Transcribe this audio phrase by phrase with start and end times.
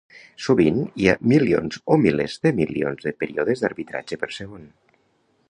[0.43, 4.67] Sovint hi ha milions o milers de milions de períodes d'arbitratge per segon.